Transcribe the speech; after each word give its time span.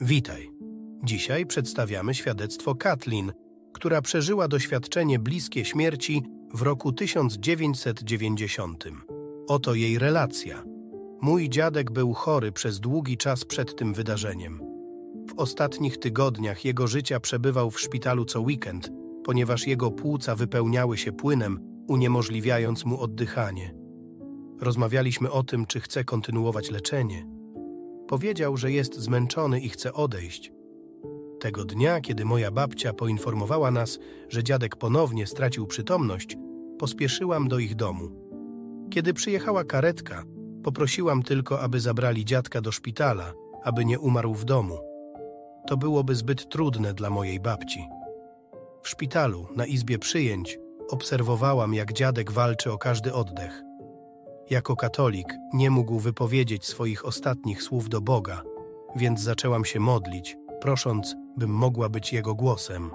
Witaj. 0.00 0.50
Dzisiaj 1.04 1.46
przedstawiamy 1.46 2.14
świadectwo 2.14 2.74
Katlin, 2.74 3.32
która 3.72 4.02
przeżyła 4.02 4.48
doświadczenie 4.48 5.18
bliskie 5.18 5.64
śmierci 5.64 6.22
w 6.54 6.62
roku 6.62 6.92
1990. 6.92 8.84
Oto 9.48 9.74
jej 9.74 9.98
relacja. 9.98 10.64
Mój 11.20 11.48
dziadek 11.48 11.90
był 11.90 12.12
chory 12.12 12.52
przez 12.52 12.80
długi 12.80 13.16
czas 13.16 13.44
przed 13.44 13.76
tym 13.76 13.94
wydarzeniem. 13.94 14.60
W 15.28 15.34
ostatnich 15.36 15.98
tygodniach 15.98 16.64
jego 16.64 16.86
życia 16.86 17.20
przebywał 17.20 17.70
w 17.70 17.80
szpitalu 17.80 18.24
co 18.24 18.40
weekend, 18.40 18.90
ponieważ 19.24 19.66
jego 19.66 19.90
płuca 19.90 20.34
wypełniały 20.34 20.96
się 20.96 21.12
płynem, 21.12 21.58
uniemożliwiając 21.88 22.84
mu 22.84 23.00
oddychanie. 23.00 23.74
Rozmawialiśmy 24.60 25.30
o 25.30 25.42
tym, 25.42 25.66
czy 25.66 25.80
chce 25.80 26.04
kontynuować 26.04 26.70
leczenie. 26.70 27.26
Powiedział, 28.08 28.56
że 28.56 28.72
jest 28.72 28.94
zmęczony 28.94 29.60
i 29.60 29.68
chce 29.68 29.92
odejść. 29.92 30.52
Tego 31.40 31.64
dnia, 31.64 32.00
kiedy 32.00 32.24
moja 32.24 32.50
babcia 32.50 32.92
poinformowała 32.92 33.70
nas, 33.70 33.98
że 34.28 34.44
dziadek 34.44 34.76
ponownie 34.76 35.26
stracił 35.26 35.66
przytomność, 35.66 36.36
pospieszyłam 36.78 37.48
do 37.48 37.58
ich 37.58 37.74
domu. 37.74 38.10
Kiedy 38.90 39.14
przyjechała 39.14 39.64
karetka, 39.64 40.24
poprosiłam 40.62 41.22
tylko, 41.22 41.60
aby 41.60 41.80
zabrali 41.80 42.24
dziadka 42.24 42.60
do 42.60 42.72
szpitala, 42.72 43.32
aby 43.64 43.84
nie 43.84 44.00
umarł 44.00 44.34
w 44.34 44.44
domu. 44.44 44.78
To 45.66 45.76
byłoby 45.76 46.14
zbyt 46.14 46.48
trudne 46.48 46.94
dla 46.94 47.10
mojej 47.10 47.40
babci. 47.40 47.88
W 48.82 48.88
szpitalu, 48.88 49.46
na 49.56 49.66
izbie 49.66 49.98
przyjęć, 49.98 50.58
obserwowałam, 50.90 51.74
jak 51.74 51.92
dziadek 51.92 52.32
walczy 52.32 52.72
o 52.72 52.78
każdy 52.78 53.14
oddech. 53.14 53.62
Jako 54.50 54.76
katolik 54.76 55.26
nie 55.52 55.70
mógł 55.70 55.98
wypowiedzieć 55.98 56.64
swoich 56.64 57.04
ostatnich 57.04 57.62
słów 57.62 57.88
do 57.88 58.00
Boga, 58.00 58.42
więc 58.96 59.20
zaczęłam 59.20 59.64
się 59.64 59.80
modlić, 59.80 60.36
prosząc, 60.60 61.14
bym 61.36 61.50
mogła 61.50 61.88
być 61.88 62.12
Jego 62.12 62.34
głosem. 62.34 62.90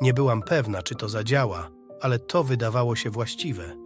Nie 0.00 0.14
byłam 0.14 0.42
pewna, 0.42 0.82
czy 0.82 0.94
to 0.94 1.08
zadziała, 1.08 1.70
ale 2.00 2.18
to 2.18 2.44
wydawało 2.44 2.96
się 2.96 3.10
właściwe. 3.10 3.76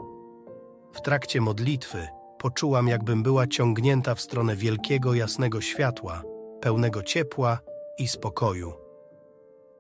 W 0.92 1.00
trakcie 1.00 1.40
modlitwy 1.40 2.08
poczułam, 2.38 2.88
jakbym 2.88 3.22
była 3.22 3.46
ciągnięta 3.46 4.14
w 4.14 4.20
stronę 4.20 4.56
wielkiego, 4.56 5.14
jasnego 5.14 5.60
światła, 5.60 6.22
pełnego 6.60 7.02
ciepła 7.02 7.58
i 7.98 8.08
spokoju. 8.08 8.72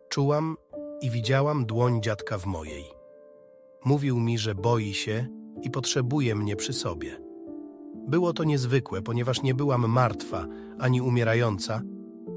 Czułam 0.08 0.56
i 1.00 1.10
widziałam 1.10 1.66
dłoń 1.66 2.02
dziadka 2.02 2.38
w 2.38 2.46
mojej. 2.46 2.84
Mówił 3.84 4.20
mi, 4.20 4.38
że 4.38 4.54
boi 4.54 4.94
się 4.94 5.41
i 5.62 5.70
potrzebuje 5.70 6.34
mnie 6.34 6.56
przy 6.56 6.72
sobie. 6.72 7.20
Było 8.08 8.32
to 8.32 8.44
niezwykłe, 8.44 9.02
ponieważ 9.02 9.42
nie 9.42 9.54
byłam 9.54 9.88
martwa 9.88 10.46
ani 10.78 11.00
umierająca, 11.00 11.82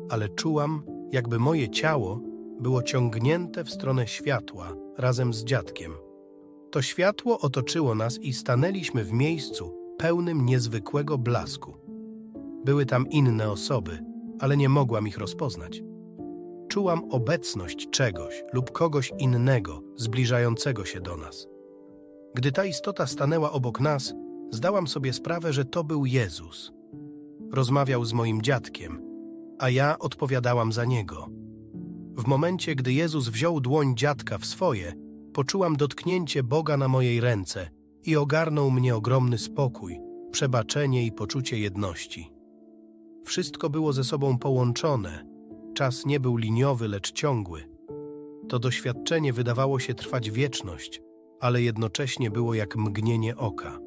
ale 0.09 0.30
czułam, 0.30 0.84
jakby 1.12 1.40
moje 1.40 1.70
ciało 1.70 2.22
było 2.59 2.84
ciągnięte 2.84 3.64
w 3.64 3.70
stronę 3.70 4.08
światła 4.08 4.76
razem 4.98 5.34
z 5.34 5.44
dziadkiem. 5.44 5.94
To 6.72 6.82
światło 6.82 7.40
otoczyło 7.40 7.95
nas 7.95 8.20
i 8.20 8.34
stanęliśmy 8.34 9.04
w 9.04 9.12
miejscu 9.12 9.76
pełnym 9.98 10.45
niezwykłego 10.45 11.17
blasku. 11.17 11.73
Były 12.66 12.86
tam 12.86 13.10
inne 13.10 13.52
osoby, 13.52 14.00
ale 14.39 14.58
nie 14.58 14.70
mogłam 14.70 15.08
ich 15.08 15.17
rozpoznać. 15.17 15.84
Czułam 16.67 17.12
obecność 17.12 17.89
czegoś 17.89 18.44
lub 18.54 18.72
kogoś 18.72 19.14
innego 19.20 19.82
zbliżającego 19.95 20.86
się 20.86 21.02
do 21.02 21.17
nas. 21.17 21.48
Gdy 22.36 22.52
ta 22.52 22.66
istota 22.66 23.08
stanęła 23.08 23.52
obok 23.52 23.80
nas, 23.80 24.14
zdałam 24.52 24.88
sobie 24.88 25.14
sprawę, 25.14 25.53
że 25.53 25.66
to 25.66 25.83
był 25.83 26.05
Jezus. 26.05 26.72
Rozmawiał 27.52 28.05
z 28.05 28.14
moim 28.14 28.42
dziadkiem, 28.42 29.02
a 29.59 29.69
ja 29.69 30.00
odpowiadałam 30.00 30.72
za 30.72 30.86
niego. 30.86 31.27
W 32.17 32.27
momencie, 32.27 32.75
gdy 32.75 32.94
Jezus 32.94 33.30
wziął 33.30 33.59
dłoń 33.59 33.95
dziadka 33.95 34.38
w 34.38 34.45
swoje, 34.45 34.94
poczułam 35.33 35.75
dotknięcie 35.75 36.44
Boga 36.44 36.77
na 36.77 36.88
mojej 36.88 37.22
ręce 37.22 37.69
i 38.03 38.15
ogarnął 38.15 38.71
mnie 38.71 38.95
ogromny 38.95 39.37
spokój, 39.37 39.99
przebaczenie 40.31 41.05
i 41.05 41.11
poczucie 41.11 41.60
jedności. 41.60 42.31
Wszystko 43.26 43.70
było 43.70 43.93
ze 43.93 44.04
sobą 44.04 44.37
połączone, 44.37 45.26
czas 45.73 46.05
nie 46.05 46.20
był 46.20 46.37
liniowy, 46.37 46.87
lecz 46.87 47.11
ciągły. 47.11 47.70
To 48.49 48.60
doświadczenie 48.60 49.33
wydawało 49.33 49.80
się 49.80 49.93
trwać 49.93 50.31
wieczność, 50.31 51.02
ale 51.40 51.62
jednocześnie 51.62 52.32
było 52.32 52.54
jak 52.54 52.76
mgnienie 52.76 53.38
oka. 53.38 53.80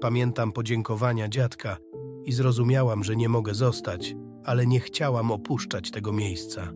Pamiętam 0.00 0.52
podziękowania 0.52 1.28
dziadka 1.28 1.76
i 2.24 2.32
zrozumiałam, 2.32 3.04
że 3.04 3.16
nie 3.16 3.28
mogę 3.28 3.54
zostać, 3.54 4.16
ale 4.44 4.66
nie 4.66 4.80
chciałam 4.80 5.30
opuszczać 5.30 5.90
tego 5.90 6.12
miejsca. 6.12 6.72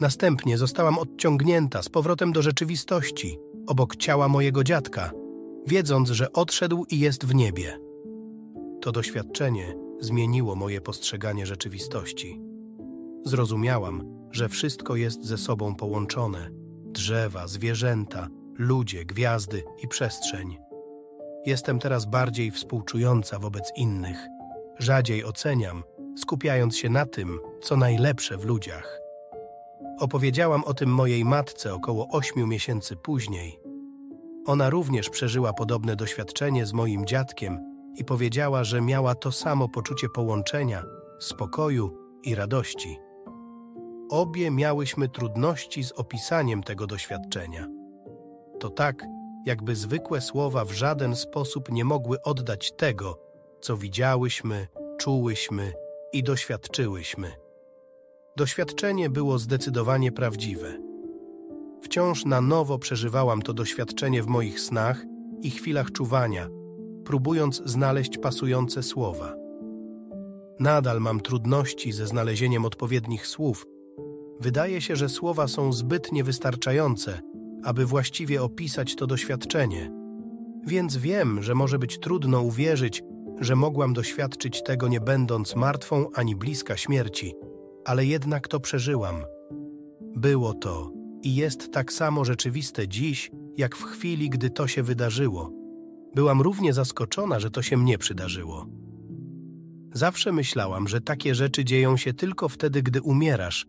Następnie 0.00 0.58
zostałam 0.58 0.98
odciągnięta 0.98 1.82
z 1.82 1.88
powrotem 1.88 2.32
do 2.32 2.42
rzeczywistości, 2.42 3.38
obok 3.66 3.96
ciała 3.96 4.28
mojego 4.28 4.64
dziadka, 4.64 5.10
wiedząc, 5.66 6.10
że 6.10 6.32
odszedł 6.32 6.84
i 6.90 6.98
jest 6.98 7.26
w 7.26 7.34
niebie. 7.34 7.78
To 8.80 8.92
doświadczenie 8.92 9.74
zmieniło 10.00 10.56
moje 10.56 10.80
postrzeganie 10.80 11.46
rzeczywistości. 11.46 12.40
Zrozumiałam, 13.24 14.02
że 14.30 14.48
wszystko 14.48 14.96
jest 14.96 15.24
ze 15.24 15.38
sobą 15.38 15.74
połączone 15.74 16.50
drzewa, 16.86 17.46
zwierzęta, 17.46 18.28
ludzie, 18.58 19.04
gwiazdy 19.04 19.62
i 19.82 19.88
przestrzeń. 19.88 20.58
Jestem 21.46 21.78
teraz 21.78 22.04
bardziej 22.04 22.50
współczująca 22.50 23.38
wobec 23.38 23.72
innych, 23.76 24.18
rzadziej 24.78 25.24
oceniam, 25.24 25.82
skupiając 26.16 26.76
się 26.76 26.88
na 26.88 27.06
tym, 27.06 27.38
co 27.62 27.76
najlepsze 27.76 28.36
w 28.36 28.44
ludziach. 28.44 29.00
Opowiedziałam 30.00 30.64
o 30.64 30.74
tym 30.74 30.90
mojej 30.90 31.24
matce 31.24 31.74
około 31.74 32.08
ośmiu 32.08 32.46
miesięcy 32.46 32.96
później. 32.96 33.60
Ona 34.46 34.70
również 34.70 35.10
przeżyła 35.10 35.52
podobne 35.52 35.96
doświadczenie 35.96 36.66
z 36.66 36.72
moim 36.72 37.06
dziadkiem 37.06 37.74
i 37.96 38.04
powiedziała, 38.04 38.64
że 38.64 38.80
miała 38.80 39.14
to 39.14 39.32
samo 39.32 39.68
poczucie 39.68 40.08
połączenia, 40.08 40.82
spokoju 41.20 41.98
i 42.22 42.34
radości. 42.34 42.96
Obie 44.10 44.50
miałyśmy 44.50 45.08
trudności 45.08 45.84
z 45.84 45.92
opisaniem 45.92 46.62
tego 46.62 46.86
doświadczenia. 46.86 47.83
To 48.64 48.70
tak, 48.70 49.06
jakby 49.46 49.76
zwykłe 49.76 50.20
słowa 50.20 50.64
w 50.64 50.72
żaden 50.72 51.16
sposób 51.16 51.72
nie 51.72 51.84
mogły 51.84 52.22
oddać 52.22 52.72
tego, 52.72 53.18
co 53.60 53.76
widziałyśmy, 53.76 54.66
czułyśmy 54.98 55.72
i 56.12 56.22
doświadczyłyśmy. 56.22 57.32
Doświadczenie 58.36 59.10
było 59.10 59.38
zdecydowanie 59.38 60.12
prawdziwe. 60.12 60.78
Wciąż 61.82 62.24
na 62.24 62.40
nowo 62.40 62.78
przeżywałam 62.78 63.42
to 63.42 63.52
doświadczenie 63.54 64.22
w 64.22 64.26
moich 64.26 64.60
snach 64.60 65.04
i 65.42 65.50
chwilach 65.50 65.92
czuwania, 65.92 66.48
próbując 67.04 67.62
znaleźć 67.64 68.18
pasujące 68.18 68.82
słowa. 68.82 69.34
Nadal 70.60 71.00
mam 71.00 71.20
trudności 71.20 71.92
ze 71.92 72.06
znalezieniem 72.06 72.64
odpowiednich 72.64 73.26
słów. 73.26 73.66
Wydaje 74.40 74.80
się, 74.80 74.96
że 74.96 75.08
słowa 75.08 75.48
są 75.48 75.72
zbyt 75.72 76.12
niewystarczające, 76.12 77.33
aby 77.64 77.86
właściwie 77.86 78.42
opisać 78.42 78.96
to 78.96 79.06
doświadczenie. 79.06 79.90
Więc 80.66 80.96
wiem, 80.96 81.42
że 81.42 81.54
może 81.54 81.78
być 81.78 81.98
trudno 81.98 82.40
uwierzyć, 82.40 83.02
że 83.40 83.56
mogłam 83.56 83.92
doświadczyć 83.92 84.62
tego 84.62 84.88
nie 84.88 85.00
będąc 85.00 85.56
martwą 85.56 86.06
ani 86.14 86.36
bliska 86.36 86.76
śmierci, 86.76 87.34
ale 87.84 88.06
jednak 88.06 88.48
to 88.48 88.60
przeżyłam. 88.60 89.16
Było 90.16 90.54
to 90.54 90.92
i 91.22 91.34
jest 91.34 91.72
tak 91.72 91.92
samo 91.92 92.24
rzeczywiste 92.24 92.88
dziś, 92.88 93.30
jak 93.56 93.76
w 93.76 93.82
chwili, 93.82 94.30
gdy 94.30 94.50
to 94.50 94.66
się 94.66 94.82
wydarzyło. 94.82 95.52
Byłam 96.14 96.40
równie 96.40 96.72
zaskoczona, 96.72 97.40
że 97.40 97.50
to 97.50 97.62
się 97.62 97.76
mnie 97.76 97.98
przydarzyło. 97.98 98.66
Zawsze 99.92 100.32
myślałam, 100.32 100.88
że 100.88 101.00
takie 101.00 101.34
rzeczy 101.34 101.64
dzieją 101.64 101.96
się 101.96 102.12
tylko 102.12 102.48
wtedy, 102.48 102.82
gdy 102.82 103.02
umierasz, 103.02 103.66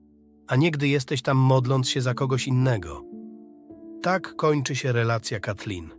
a 0.48 0.56
nie 0.56 0.72
gdy 0.72 0.88
jesteś 0.88 1.22
tam 1.22 1.38
modląc 1.38 1.90
się 1.90 2.02
za 2.02 2.14
kogoś 2.14 2.48
innego. 2.48 3.15
Tak 4.06 4.36
kończy 4.36 4.76
się 4.76 4.92
relacja 4.92 5.40
Katlin. 5.40 5.90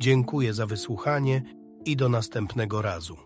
Dziękuję 0.00 0.54
za 0.54 0.66
wysłuchanie 0.66 1.42
i 1.84 1.96
do 1.96 2.08
następnego 2.08 2.82
razu. 2.82 3.16